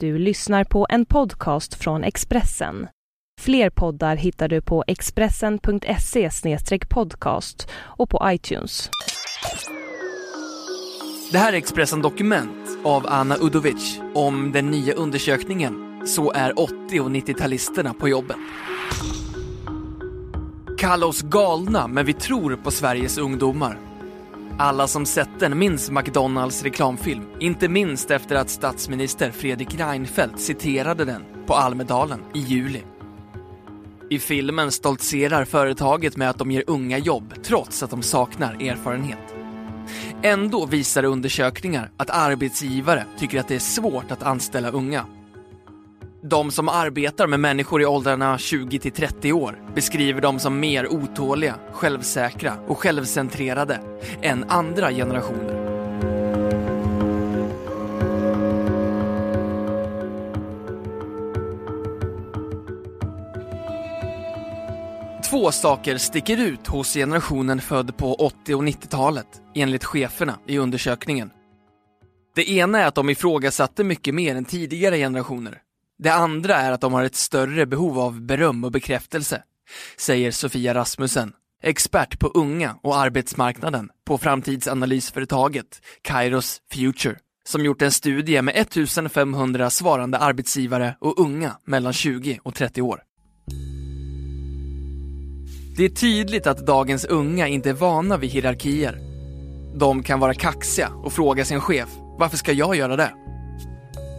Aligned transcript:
Du 0.00 0.18
lyssnar 0.18 0.64
på 0.64 0.86
en 0.90 1.06
podcast 1.06 1.74
från 1.74 2.04
Expressen. 2.04 2.88
Fler 3.40 3.70
poddar 3.70 4.16
hittar 4.16 4.48
du 4.48 4.62
på 4.62 4.84
expressen.se 4.86 6.30
podcast 6.88 7.68
och 7.74 8.10
på 8.10 8.20
iTunes. 8.24 8.90
Det 11.32 11.38
här 11.38 11.52
är 11.52 11.56
Expressen 11.56 12.02
Dokument 12.02 12.68
av 12.84 13.06
Anna 13.08 13.36
Udovic 13.36 14.00
om 14.14 14.52
den 14.52 14.66
nya 14.66 14.94
undersökningen 14.94 16.02
Så 16.06 16.32
är 16.32 16.60
80 16.60 17.00
och 17.00 17.10
90-talisterna 17.10 17.92
på 17.92 18.08
jobben. 18.08 18.38
Kalla 20.78 21.06
oss 21.06 21.22
galna, 21.22 21.86
men 21.86 22.06
vi 22.06 22.12
tror 22.12 22.56
på 22.56 22.70
Sveriges 22.70 23.18
ungdomar. 23.18 23.85
Alla 24.58 24.88
som 24.88 25.06
sett 25.06 25.40
den 25.40 25.58
minns 25.58 25.90
McDonalds 25.90 26.62
reklamfilm, 26.62 27.24
inte 27.40 27.68
minst 27.68 28.10
efter 28.10 28.36
att 28.36 28.50
statsminister 28.50 29.30
Fredrik 29.30 29.80
Reinfeldt 29.80 30.40
citerade 30.40 31.04
den 31.04 31.24
på 31.46 31.54
Almedalen 31.54 32.20
i 32.34 32.38
juli. 32.38 32.82
I 34.10 34.18
filmen 34.18 34.72
stoltserar 34.72 35.44
företaget 35.44 36.16
med 36.16 36.30
att 36.30 36.38
de 36.38 36.50
ger 36.50 36.64
unga 36.66 36.98
jobb 36.98 37.34
trots 37.42 37.82
att 37.82 37.90
de 37.90 38.02
saknar 38.02 38.62
erfarenhet. 38.62 39.34
Ändå 40.22 40.66
visar 40.66 41.04
undersökningar 41.04 41.90
att 41.96 42.10
arbetsgivare 42.10 43.04
tycker 43.18 43.40
att 43.40 43.48
det 43.48 43.54
är 43.54 43.58
svårt 43.58 44.10
att 44.10 44.22
anställa 44.22 44.70
unga. 44.70 45.06
De 46.28 46.50
som 46.50 46.68
arbetar 46.68 47.26
med 47.26 47.40
människor 47.40 47.82
i 47.82 47.86
åldrarna 47.86 48.38
20 48.38 48.78
till 48.78 48.92
30 48.92 49.32
år 49.32 49.62
beskriver 49.74 50.20
dem 50.20 50.38
som 50.38 50.60
mer 50.60 50.92
otåliga, 50.92 51.54
självsäkra 51.72 52.52
och 52.66 52.78
självcentrerade 52.78 53.80
än 54.22 54.44
andra 54.48 54.90
generationer. 54.92 55.66
Två 65.30 65.52
saker 65.52 65.98
sticker 65.98 66.36
ut 66.36 66.66
hos 66.66 66.94
generationen 66.94 67.60
född 67.60 67.96
på 67.96 68.14
80 68.14 68.54
och 68.54 68.62
90-talet 68.62 69.42
enligt 69.54 69.84
cheferna 69.84 70.38
i 70.46 70.58
undersökningen. 70.58 71.30
Det 72.34 72.50
ena 72.50 72.80
är 72.80 72.86
att 72.86 72.94
de 72.94 73.10
ifrågasatte 73.10 73.84
mycket 73.84 74.14
mer 74.14 74.36
än 74.36 74.44
tidigare 74.44 74.96
generationer. 74.96 75.62
Det 75.98 76.10
andra 76.10 76.54
är 76.54 76.72
att 76.72 76.80
de 76.80 76.92
har 76.92 77.04
ett 77.04 77.14
större 77.14 77.66
behov 77.66 77.98
av 77.98 78.20
beröm 78.20 78.64
och 78.64 78.72
bekräftelse, 78.72 79.42
säger 79.96 80.30
Sofia 80.30 80.74
Rasmussen, 80.74 81.32
expert 81.62 82.18
på 82.18 82.28
unga 82.28 82.76
och 82.82 82.96
arbetsmarknaden 82.96 83.90
på 84.06 84.18
framtidsanalysföretaget 84.18 85.66
Kairos 86.02 86.60
Future, 86.72 87.16
som 87.48 87.64
gjort 87.64 87.82
en 87.82 87.92
studie 87.92 88.42
med 88.42 88.54
1500 88.56 89.70
svarande 89.70 90.18
arbetsgivare 90.18 90.96
och 91.00 91.20
unga 91.20 91.56
mellan 91.64 91.92
20 91.92 92.40
och 92.42 92.54
30 92.54 92.82
år. 92.82 93.02
Det 95.76 95.84
är 95.84 95.88
tydligt 95.88 96.46
att 96.46 96.66
dagens 96.66 97.04
unga 97.04 97.48
inte 97.48 97.70
är 97.70 97.74
vana 97.74 98.16
vid 98.16 98.30
hierarkier. 98.30 98.98
De 99.78 100.02
kan 100.02 100.20
vara 100.20 100.34
kaxiga 100.34 100.88
och 100.88 101.12
fråga 101.12 101.44
sin 101.44 101.60
chef, 101.60 101.88
varför 102.18 102.36
ska 102.36 102.52
jag 102.52 102.76
göra 102.76 102.96
det? 102.96 103.12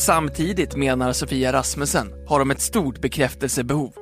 Samtidigt, 0.00 0.76
menar 0.76 1.12
Sofia 1.12 1.52
Rasmussen, 1.52 2.12
har 2.26 2.38
de 2.38 2.50
ett 2.50 2.60
stort 2.60 3.00
bekräftelsebehov. 3.00 3.92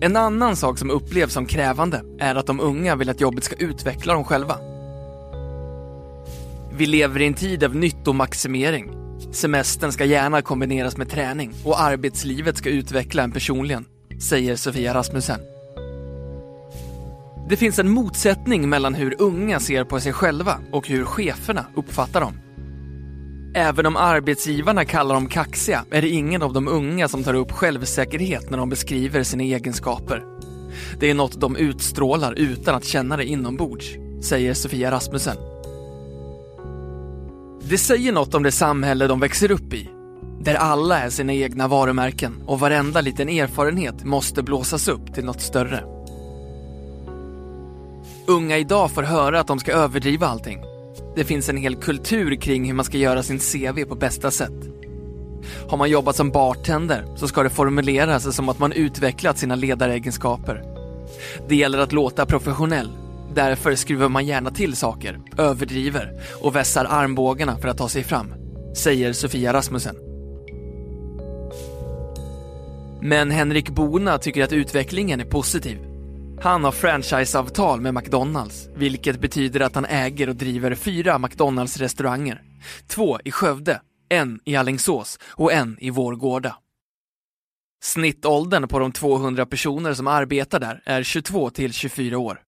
En 0.00 0.16
annan 0.16 0.56
sak 0.56 0.78
som 0.78 0.90
upplevs 0.90 1.32
som 1.32 1.46
krävande 1.46 2.02
är 2.18 2.34
att 2.34 2.46
de 2.46 2.60
unga 2.60 2.96
vill 2.96 3.10
att 3.10 3.20
jobbet 3.20 3.44
ska 3.44 3.56
utveckla 3.56 4.12
dem 4.12 4.24
själva. 4.24 4.56
Vi 6.72 6.86
lever 6.86 7.20
i 7.22 7.26
en 7.26 7.34
tid 7.34 7.64
av 7.64 7.76
nyttomaximering. 7.76 8.92
Semestern 9.32 9.92
ska 9.92 10.04
gärna 10.04 10.42
kombineras 10.42 10.96
med 10.96 11.10
träning 11.10 11.52
och 11.64 11.80
arbetslivet 11.80 12.56
ska 12.56 12.70
utveckla 12.70 13.22
en 13.22 13.32
personligen, 13.32 13.84
säger 14.20 14.56
Sofia 14.56 14.94
Rasmussen. 14.94 15.40
Det 17.48 17.56
finns 17.56 17.78
en 17.78 17.90
motsättning 17.90 18.68
mellan 18.68 18.94
hur 18.94 19.16
unga 19.18 19.60
ser 19.60 19.84
på 19.84 20.00
sig 20.00 20.12
själva 20.12 20.58
och 20.72 20.88
hur 20.88 21.04
cheferna 21.04 21.66
uppfattar 21.76 22.20
dem. 22.20 22.51
Även 23.54 23.86
om 23.86 23.96
arbetsgivarna 23.96 24.84
kallar 24.84 25.14
dem 25.14 25.28
kaxiga 25.28 25.84
är 25.90 26.02
det 26.02 26.08
ingen 26.08 26.42
av 26.42 26.52
de 26.52 26.68
unga 26.68 27.08
som 27.08 27.24
tar 27.24 27.34
upp 27.34 27.52
självsäkerhet 27.52 28.50
när 28.50 28.58
de 28.58 28.68
beskriver 28.68 29.22
sina 29.22 29.42
egenskaper. 29.42 30.24
Det 31.00 31.10
är 31.10 31.14
något 31.14 31.40
de 31.40 31.56
utstrålar 31.56 32.32
utan 32.32 32.74
att 32.74 32.84
känna 32.84 33.16
det 33.16 33.24
inombords, 33.24 33.96
säger 34.22 34.54
Sofia 34.54 34.90
Rasmussen. 34.90 35.36
Det 37.62 37.78
säger 37.78 38.12
något 38.12 38.34
om 38.34 38.42
det 38.42 38.52
samhälle 38.52 39.06
de 39.06 39.20
växer 39.20 39.50
upp 39.50 39.74
i, 39.74 39.88
där 40.40 40.54
alla 40.54 40.98
är 40.98 41.10
sina 41.10 41.32
egna 41.32 41.68
varumärken 41.68 42.42
och 42.46 42.60
varenda 42.60 43.00
liten 43.00 43.28
erfarenhet 43.28 44.04
måste 44.04 44.42
blåsas 44.42 44.88
upp 44.88 45.14
till 45.14 45.24
något 45.24 45.40
större. 45.40 45.84
Unga 48.26 48.58
idag 48.58 48.90
får 48.90 49.02
höra 49.02 49.40
att 49.40 49.46
de 49.46 49.58
ska 49.58 49.72
överdriva 49.72 50.26
allting. 50.26 50.71
Det 51.16 51.24
finns 51.24 51.48
en 51.48 51.56
hel 51.56 51.76
kultur 51.76 52.34
kring 52.34 52.64
hur 52.64 52.74
man 52.74 52.84
ska 52.84 52.98
göra 52.98 53.22
sin 53.22 53.38
CV 53.38 53.84
på 53.84 53.94
bästa 53.94 54.30
sätt. 54.30 54.68
Har 55.68 55.76
man 55.76 55.90
jobbat 55.90 56.16
som 56.16 56.30
bartender 56.30 57.04
så 57.16 57.28
ska 57.28 57.42
det 57.42 57.50
formuleras 57.50 58.36
som 58.36 58.48
att 58.48 58.58
man 58.58 58.72
utvecklat 58.72 59.38
sina 59.38 59.54
ledaregenskaper. 59.54 60.62
Det 61.48 61.56
gäller 61.56 61.78
att 61.78 61.92
låta 61.92 62.26
professionell. 62.26 62.90
Därför 63.34 63.74
skruvar 63.74 64.08
man 64.08 64.26
gärna 64.26 64.50
till 64.50 64.76
saker, 64.76 65.20
överdriver 65.38 66.20
och 66.42 66.56
vässar 66.56 66.86
armbågarna 66.88 67.58
för 67.58 67.68
att 67.68 67.78
ta 67.78 67.88
sig 67.88 68.04
fram, 68.04 68.34
säger 68.76 69.12
Sofia 69.12 69.52
Rasmussen. 69.52 69.96
Men 73.02 73.30
Henrik 73.30 73.70
Bona 73.70 74.18
tycker 74.18 74.44
att 74.44 74.52
utvecklingen 74.52 75.20
är 75.20 75.24
positiv. 75.24 75.91
Han 76.42 76.64
har 76.64 76.72
franchiseavtal 76.72 77.80
med 77.80 77.94
McDonalds, 77.94 78.68
vilket 78.74 79.20
betyder 79.20 79.60
att 79.60 79.74
han 79.74 79.84
äger 79.84 80.28
och 80.28 80.36
driver 80.36 80.74
fyra 80.74 81.18
McDonalds-restauranger. 81.18 82.42
Två 82.86 83.18
i 83.24 83.30
Skövde, 83.30 83.80
en 84.08 84.40
i 84.44 84.56
Allingsås 84.56 85.18
och 85.24 85.52
en 85.52 85.76
i 85.80 85.90
Vårgårda. 85.90 86.56
Snittåldern 87.82 88.68
på 88.68 88.78
de 88.78 88.92
200 88.92 89.46
personer 89.46 89.94
som 89.94 90.06
arbetar 90.06 90.60
där 90.60 90.82
är 90.84 91.02
22 91.02 91.50
till 91.50 91.72
24 91.72 92.18
år. 92.18 92.40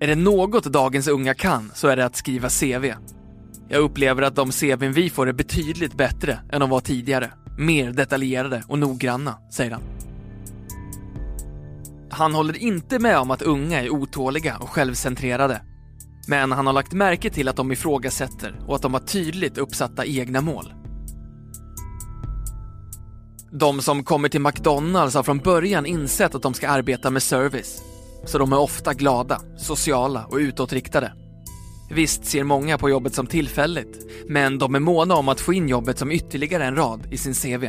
Är 0.00 0.06
det 0.06 0.14
något 0.14 0.64
dagens 0.64 1.08
unga 1.08 1.34
kan 1.34 1.70
så 1.74 1.88
är 1.88 1.96
det 1.96 2.04
att 2.04 2.16
skriva 2.16 2.48
CV. 2.48 2.94
Jag 3.68 3.82
upplever 3.82 4.22
att 4.22 4.36
de 4.36 4.50
CVn 4.50 4.92
vi 4.92 5.10
får 5.10 5.28
är 5.28 5.32
betydligt 5.32 5.94
bättre 5.94 6.40
än 6.52 6.60
de 6.60 6.70
var 6.70 6.80
tidigare. 6.80 7.32
Mer 7.58 7.92
detaljerade 7.92 8.64
och 8.68 8.78
noggranna, 8.78 9.34
säger 9.50 9.70
han. 9.70 9.82
Han 12.10 12.34
håller 12.34 12.56
inte 12.56 12.98
med 12.98 13.18
om 13.18 13.30
att 13.30 13.42
unga 13.42 13.82
är 13.82 13.90
otåliga 13.90 14.56
och 14.58 14.70
självcentrerade. 14.70 15.62
Men 16.28 16.52
han 16.52 16.66
har 16.66 16.72
lagt 16.72 16.92
märke 16.92 17.30
till 17.30 17.48
att 17.48 17.56
de 17.56 17.72
ifrågasätter 17.72 18.60
och 18.66 18.74
att 18.74 18.82
de 18.82 18.94
har 18.94 19.00
tydligt 19.00 19.58
uppsatta 19.58 20.06
egna 20.06 20.40
mål. 20.40 20.72
De 23.52 23.82
som 23.82 24.04
kommer 24.04 24.28
till 24.28 24.40
McDonalds 24.40 25.14
har 25.14 25.22
från 25.22 25.38
början 25.38 25.86
insett 25.86 26.34
att 26.34 26.42
de 26.42 26.54
ska 26.54 26.68
arbeta 26.68 27.10
med 27.10 27.22
service. 27.22 27.82
Så 28.26 28.38
de 28.38 28.52
är 28.52 28.58
ofta 28.58 28.94
glada, 28.94 29.40
sociala 29.56 30.24
och 30.24 30.36
utåtriktade. 30.36 31.12
Visst 31.90 32.24
ser 32.24 32.44
många 32.44 32.78
på 32.78 32.90
jobbet 32.90 33.14
som 33.14 33.26
tillfälligt, 33.26 34.06
men 34.28 34.58
de 34.58 34.74
är 34.74 34.80
måna 34.80 35.14
om 35.14 35.28
att 35.28 35.40
få 35.40 35.52
in 35.52 35.68
jobbet 35.68 35.98
som 35.98 36.12
ytterligare 36.12 36.64
en 36.64 36.76
rad 36.76 37.08
i 37.10 37.18
sin 37.18 37.34
CV. 37.34 37.68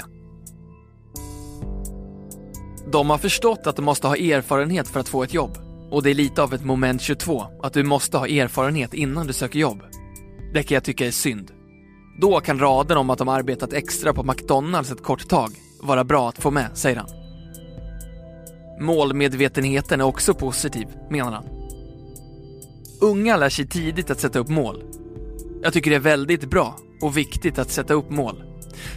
De 2.92 3.10
har 3.10 3.18
förstått 3.18 3.68
att 3.68 3.76
de 3.76 3.86
måste 3.86 4.08
ha 4.08 4.16
erfarenhet 4.16 4.88
för 4.88 5.00
att 5.00 5.10
få 5.10 5.24
ett 5.24 5.34
jobb. 5.34 5.58
Och 5.92 6.04
det 6.04 6.10
är 6.10 6.14
lite 6.14 6.44
av 6.44 6.54
ett 6.54 6.66
moment 6.66 7.02
22, 7.02 7.46
att 7.64 7.74
du 7.74 7.84
måste 7.84 8.18
ha 8.18 8.28
erfarenhet 8.28 8.94
innan 8.94 9.28
du 9.28 9.34
söker 9.34 9.60
jobb. 9.60 9.84
Det 10.54 10.64
kan 10.64 10.76
jag 10.76 10.84
tycka 10.84 11.08
är 11.08 11.12
synd. 11.12 11.52
Då 12.22 12.40
kan 12.40 12.60
raden 12.60 12.98
om 12.98 13.10
att 13.10 13.18
de 13.18 13.28
arbetat 13.28 13.74
extra 13.74 14.14
på 14.14 14.24
McDonalds 14.24 14.92
ett 14.92 15.04
kort 15.04 15.28
tag 15.28 15.50
vara 15.82 16.04
bra 16.04 16.30
att 16.30 16.38
få 16.38 16.52
med, 16.52 16.70
säger 16.74 16.96
han. 16.96 17.10
Målmedvetenheten 18.80 20.02
är 20.02 20.06
också 20.06 20.34
positiv, 20.34 20.88
menar 21.10 21.32
han. 21.32 21.59
Unga 23.02 23.38
lär 23.38 23.50
sig 23.50 23.68
tidigt 23.68 24.12
att 24.12 24.20
sätta 24.20 24.40
upp 24.40 24.50
mål. 24.50 24.84
Jag 25.62 25.74
tycker 25.74 25.90
det 25.90 25.96
är 25.96 26.00
väldigt 26.00 26.50
bra 26.50 26.76
och 27.02 27.18
viktigt 27.18 27.60
att 27.60 27.72
sätta 27.72 27.94
upp 27.94 28.10
mål. 28.10 28.44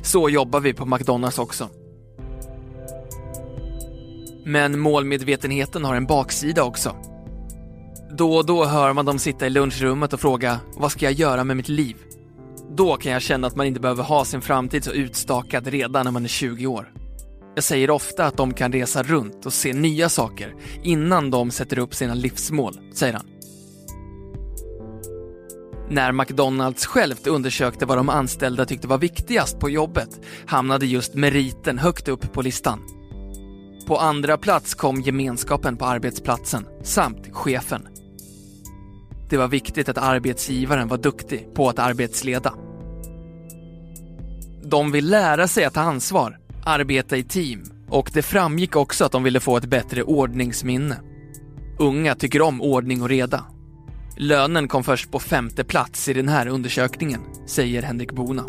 Så 0.03 0.29
jobbar 0.29 0.61
vi 0.61 0.75
på 0.75 0.87
McDonalds 0.87 1.39
också. 1.39 1.69
Men 4.45 4.79
målmedvetenheten 4.79 5.85
har 5.85 5.95
en 5.95 6.07
baksida 6.07 6.65
också. 6.65 6.97
Då 8.19 8.37
och 8.37 8.47
då 8.47 8.65
hör 8.65 8.93
man 8.93 9.05
dem 9.05 9.19
sitta 9.19 9.47
i 9.47 9.51
lunchrummet 9.51 10.13
och 10.13 10.21
fråga 10.21 10.61
vad 10.77 10.93
ska 10.93 11.05
jag 11.05 11.13
göra 11.13 11.45
med 11.45 11.57
mitt 11.57 11.69
liv? 11.69 11.97
Då 12.77 12.97
kan 12.97 13.13
jag 13.13 13.23
känna 13.23 13.47
att 13.47 13.57
man 13.57 13.67
inte 13.67 13.81
behöver 13.81 14.03
ha 14.03 14.25
sin 14.25 14.41
framtid 14.41 14.85
så 14.85 14.93
utstakad 14.93 15.67
redan 15.67 16.05
när 16.05 16.13
man 16.13 16.25
är 16.25 16.29
20 16.29 16.67
år. 16.67 16.93
Jag 17.55 17.65
säger 17.65 17.91
ofta 17.91 18.27
att 18.27 18.37
de 18.37 18.55
kan 18.55 18.73
resa 18.73 19.03
runt 19.03 19.47
och 19.47 19.53
se 19.53 19.73
nya 19.73 20.09
saker 20.09 20.55
innan 20.83 21.31
de 21.31 21.51
sätter 21.51 21.79
upp 21.79 21.95
sina 21.95 22.15
livsmål, 22.15 22.81
säger 22.95 23.13
han. 23.13 23.32
När 25.93 26.13
McDonalds 26.13 26.87
självt 26.87 27.27
undersökte 27.27 27.87
vad 27.87 27.99
de 27.99 28.09
anställda 28.09 28.65
tyckte 28.65 28.89
var 28.89 28.99
viktigast 28.99 29.59
på 29.59 29.71
jobbet 29.71 30.21
hamnade 30.47 30.87
just 30.87 31.15
meriten 31.15 31.79
högt 31.79 32.09
upp 32.09 32.33
på 32.33 32.43
listan. 32.43 32.81
På 33.87 33.99
andra 33.99 34.39
plats 34.39 34.75
kom 34.75 35.01
gemenskapen 35.01 35.77
på 35.77 35.85
arbetsplatsen 35.85 36.67
samt 36.83 37.29
chefen. 37.33 37.89
Det 39.31 39.37
var 39.37 39.49
viktigt 39.49 39.89
att 39.89 39.99
arbetsgivaren 39.99 40.89
var 40.89 40.99
duktig 40.99 41.55
på 41.55 41.69
att 41.69 41.79
arbetsleda. 41.79 42.55
De 44.65 44.93
vill 44.93 45.11
lära 45.11 45.49
sig 45.49 45.65
att 45.65 45.75
ta 45.75 45.81
ansvar, 45.81 46.39
arbeta 46.65 47.17
i 47.17 47.25
team 47.25 47.65
och 47.89 48.11
det 48.15 48.23
framgick 48.23 48.77
också 48.77 49.05
att 49.05 49.13
de 49.13 49.23
ville 49.23 49.41
få 49.41 49.57
ett 49.57 49.65
bättre 49.65 50.03
ordningsminne. 50.03 50.97
Unga 51.79 52.15
tycker 52.15 52.43
om 52.43 52.63
ordning 52.63 53.03
och 53.03 53.09
reda. 53.09 53.52
Lönen 54.17 54.69
kom 54.69 54.85
först 54.85 55.11
på 55.11 55.19
femte 55.19 55.65
plats 55.65 56.09
i 56.09 56.13
den 56.13 56.29
här 56.29 56.47
undersökningen, 56.47 57.21
säger 57.47 57.83
Henrik 57.83 58.13
Bona. 58.13 58.45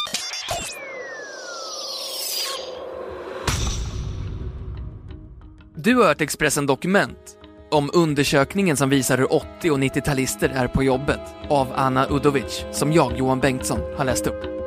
Du 5.76 5.96
har 5.96 6.06
hört 6.06 6.22
Expressen 6.22 6.66
Dokument 6.66 7.38
om 7.72 7.90
undersökningen 7.94 8.78
som 8.78 8.90
visar 8.90 9.18
hur 9.18 9.34
80 9.34 9.72
och 9.72 9.80
90-talister 9.80 10.52
är 10.54 10.68
på 10.68 10.84
jobbet 10.84 11.22
av 11.50 11.68
Anna 11.76 12.08
Udovic, 12.10 12.66
som 12.72 12.94
jag, 12.94 13.18
Johan 13.18 13.40
Bengtsson, 13.40 13.80
har 13.98 14.06
läst 14.06 14.28
upp. 14.28 14.63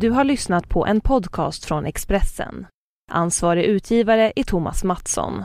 Du 0.00 0.10
har 0.10 0.24
lyssnat 0.24 0.68
på 0.68 0.86
en 0.86 1.00
podcast 1.00 1.64
från 1.64 1.86
Expressen. 1.86 2.66
Ansvarig 3.12 3.64
utgivare 3.64 4.32
är 4.36 4.44
Thomas 4.44 4.84
Mattsson. 4.84 5.44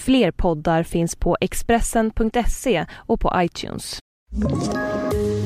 Fler 0.00 0.30
poddar 0.30 0.82
finns 0.82 1.16
på 1.16 1.36
Expressen.se 1.40 2.86
och 2.92 3.20
på 3.20 3.32
iTunes. 3.36 3.98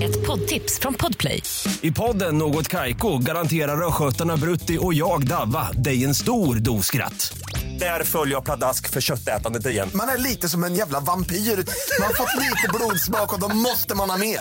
Ett 0.02 0.26
poddtips 0.26 0.78
från 0.78 0.94
Podplay. 0.94 1.42
I 1.80 1.92
podden 1.92 2.38
Något 2.38 2.68
Kaiko 2.68 3.18
garanterar 3.18 3.86
östgötarna 3.86 4.36
Brutti 4.36 4.78
och 4.80 4.94
jag, 4.94 5.26
Davva, 5.26 5.72
dig 5.72 6.04
en 6.04 6.14
stor 6.14 6.54
dos 6.54 6.86
skratt. 6.86 7.38
Där 7.78 8.04
följer 8.04 8.34
jag 8.34 8.44
pladask 8.44 8.90
för 8.90 9.00
köttätandet 9.00 9.66
igen. 9.66 9.88
Man 9.94 10.08
är 10.08 10.18
lite 10.18 10.48
som 10.48 10.64
en 10.64 10.74
jävla 10.74 11.00
vampyr. 11.00 11.36
Man 11.36 12.06
har 12.06 12.14
fått 12.14 12.40
lite 12.40 12.68
blodsmak 12.74 13.32
och 13.32 13.40
då 13.40 13.56
måste 13.56 13.94
man 13.94 14.10
ha 14.10 14.16
mer. 14.16 14.40